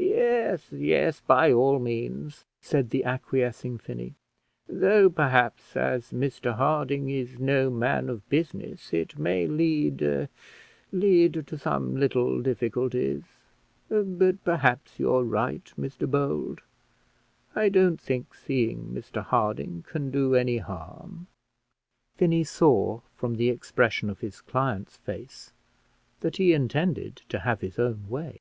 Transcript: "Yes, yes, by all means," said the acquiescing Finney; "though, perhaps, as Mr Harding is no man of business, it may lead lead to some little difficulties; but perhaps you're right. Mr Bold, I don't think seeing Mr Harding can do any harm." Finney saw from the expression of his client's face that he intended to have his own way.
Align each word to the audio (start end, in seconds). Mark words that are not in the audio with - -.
"Yes, 0.00 0.72
yes, 0.72 1.20
by 1.20 1.52
all 1.52 1.78
means," 1.78 2.44
said 2.60 2.90
the 2.90 3.04
acquiescing 3.04 3.78
Finney; 3.78 4.14
"though, 4.66 5.08
perhaps, 5.10 5.76
as 5.76 6.10
Mr 6.12 6.54
Harding 6.56 7.08
is 7.10 7.38
no 7.38 7.70
man 7.70 8.08
of 8.08 8.28
business, 8.28 8.92
it 8.92 9.18
may 9.18 9.46
lead 9.46 10.28
lead 10.90 11.46
to 11.46 11.58
some 11.58 11.96
little 11.96 12.40
difficulties; 12.42 13.22
but 13.88 14.42
perhaps 14.42 14.98
you're 14.98 15.22
right. 15.22 15.72
Mr 15.78 16.10
Bold, 16.10 16.62
I 17.54 17.68
don't 17.68 18.00
think 18.00 18.34
seeing 18.34 18.88
Mr 18.92 19.22
Harding 19.22 19.84
can 19.86 20.10
do 20.10 20.34
any 20.34 20.58
harm." 20.58 21.26
Finney 22.16 22.44
saw 22.44 23.00
from 23.14 23.36
the 23.36 23.50
expression 23.50 24.08
of 24.10 24.20
his 24.20 24.40
client's 24.40 24.96
face 24.96 25.52
that 26.20 26.36
he 26.38 26.52
intended 26.54 27.16
to 27.28 27.40
have 27.40 27.60
his 27.60 27.78
own 27.78 28.08
way. 28.08 28.38